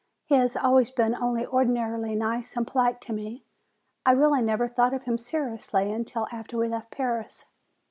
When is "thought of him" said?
4.67-5.19